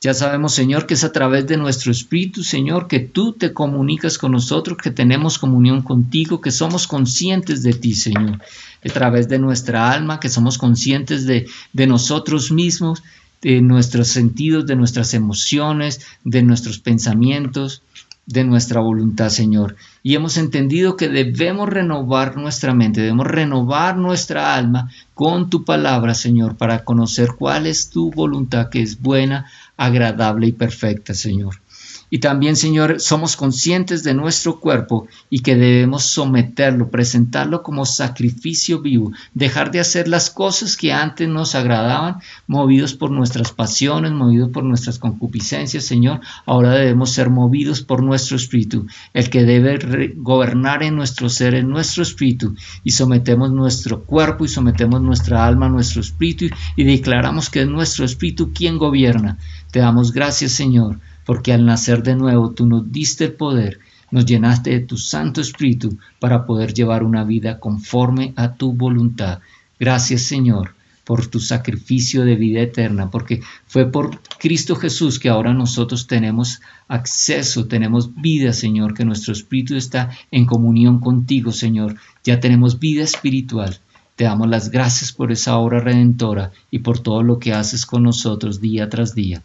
Ya 0.00 0.14
sabemos, 0.14 0.54
Señor, 0.54 0.86
que 0.86 0.94
es 0.94 1.04
a 1.04 1.12
través 1.12 1.46
de 1.46 1.56
nuestro 1.56 1.90
Espíritu, 1.90 2.42
Señor, 2.42 2.86
que 2.86 3.00
tú 3.00 3.32
te 3.32 3.52
comunicas 3.52 4.18
con 4.18 4.32
nosotros, 4.32 4.78
que 4.78 4.90
tenemos 4.90 5.38
comunión 5.38 5.82
contigo, 5.82 6.40
que 6.40 6.50
somos 6.50 6.86
conscientes 6.86 7.62
de 7.62 7.72
ti, 7.72 7.94
Señor. 7.94 8.40
A 8.84 8.92
través 8.92 9.28
de 9.28 9.38
nuestra 9.38 9.90
alma, 9.90 10.20
que 10.20 10.28
somos 10.28 10.58
conscientes 10.58 11.26
de, 11.26 11.48
nosotros 11.86 12.52
mismos, 12.52 13.02
de 13.40 13.60
nuestros 13.62 14.08
sentidos, 14.08 14.66
de 14.66 14.76
nuestras 14.76 15.14
emociones, 15.14 16.00
de 16.24 16.42
nuestros 16.42 16.78
pensamientos, 16.78 17.82
de 18.26 18.44
nuestra 18.44 18.80
voluntad, 18.80 19.30
Señor. 19.30 19.76
Y 20.02 20.14
hemos 20.14 20.36
entendido 20.36 20.96
que 20.96 21.08
debemos 21.08 21.68
renovar 21.68 22.36
nuestra 22.36 22.74
mente, 22.74 23.00
debemos 23.00 23.26
renovar 23.26 23.96
nuestra 23.96 24.54
alma 24.54 24.90
con 25.14 25.48
tu 25.48 25.64
palabra, 25.64 26.14
Señor, 26.14 26.56
para 26.56 26.84
conocer 26.84 27.30
cuál 27.38 27.66
es 27.66 27.88
tu 27.88 28.10
voluntad 28.10 28.68
que 28.68 28.82
es 28.82 29.00
buena, 29.00 29.46
agradable 29.76 30.48
y 30.48 30.52
perfecta, 30.52 31.14
Señor. 31.14 31.60
Y 32.08 32.18
también, 32.18 32.54
Señor, 32.54 33.00
somos 33.00 33.36
conscientes 33.36 34.04
de 34.04 34.14
nuestro 34.14 34.60
cuerpo 34.60 35.08
y 35.28 35.40
que 35.40 35.56
debemos 35.56 36.04
someterlo, 36.04 36.88
presentarlo 36.88 37.64
como 37.64 37.84
sacrificio 37.84 38.80
vivo, 38.80 39.10
dejar 39.34 39.72
de 39.72 39.80
hacer 39.80 40.06
las 40.06 40.30
cosas 40.30 40.76
que 40.76 40.92
antes 40.92 41.28
nos 41.28 41.56
agradaban, 41.56 42.18
movidos 42.46 42.94
por 42.94 43.10
nuestras 43.10 43.50
pasiones, 43.50 44.12
movidos 44.12 44.50
por 44.50 44.62
nuestras 44.62 45.00
concupiscencias, 45.00 45.84
Señor. 45.84 46.20
Ahora 46.44 46.74
debemos 46.74 47.10
ser 47.10 47.28
movidos 47.28 47.82
por 47.82 48.02
nuestro 48.04 48.36
espíritu, 48.36 48.86
el 49.12 49.28
que 49.28 49.42
debe 49.42 50.14
gobernar 50.16 50.84
en 50.84 50.94
nuestro 50.94 51.28
ser, 51.28 51.54
en 51.54 51.68
nuestro 51.68 52.04
espíritu, 52.04 52.54
y 52.84 52.92
sometemos 52.92 53.50
nuestro 53.50 54.04
cuerpo 54.04 54.44
y 54.44 54.48
sometemos 54.48 55.02
nuestra 55.02 55.44
alma, 55.44 55.68
nuestro 55.68 56.00
espíritu, 56.00 56.54
y 56.76 56.84
declaramos 56.84 57.50
que 57.50 57.62
es 57.62 57.68
nuestro 57.68 58.04
espíritu 58.04 58.52
quien 58.52 58.78
gobierna. 58.78 59.38
Te 59.72 59.80
damos 59.80 60.12
gracias, 60.12 60.52
Señor 60.52 61.00
porque 61.26 61.52
al 61.52 61.66
nacer 61.66 62.02
de 62.02 62.14
nuevo 62.14 62.52
tú 62.52 62.64
nos 62.66 62.90
diste 62.90 63.24
el 63.24 63.32
poder, 63.34 63.80
nos 64.10 64.24
llenaste 64.24 64.70
de 64.70 64.80
tu 64.80 64.96
Santo 64.96 65.42
Espíritu 65.42 65.98
para 66.20 66.46
poder 66.46 66.72
llevar 66.72 67.02
una 67.02 67.24
vida 67.24 67.58
conforme 67.60 68.32
a 68.36 68.54
tu 68.54 68.72
voluntad. 68.72 69.40
Gracias 69.78 70.22
Señor 70.22 70.76
por 71.06 71.26
tu 71.28 71.38
sacrificio 71.38 72.24
de 72.24 72.34
vida 72.34 72.60
eterna, 72.60 73.12
porque 73.12 73.40
fue 73.68 73.86
por 73.86 74.20
Cristo 74.40 74.74
Jesús 74.74 75.20
que 75.20 75.28
ahora 75.28 75.54
nosotros 75.54 76.08
tenemos 76.08 76.60
acceso, 76.88 77.68
tenemos 77.68 78.20
vida, 78.20 78.52
Señor, 78.52 78.92
que 78.92 79.04
nuestro 79.04 79.32
espíritu 79.32 79.76
está 79.76 80.10
en 80.32 80.46
comunión 80.46 80.98
contigo, 80.98 81.52
Señor. 81.52 81.94
Ya 82.24 82.40
tenemos 82.40 82.80
vida 82.80 83.04
espiritual. 83.04 83.78
Te 84.16 84.24
damos 84.24 84.48
las 84.48 84.72
gracias 84.72 85.12
por 85.12 85.30
esa 85.30 85.56
obra 85.58 85.78
redentora 85.78 86.50
y 86.72 86.80
por 86.80 86.98
todo 86.98 87.22
lo 87.22 87.38
que 87.38 87.52
haces 87.52 87.86
con 87.86 88.02
nosotros 88.02 88.60
día 88.60 88.88
tras 88.88 89.14
día. 89.14 89.44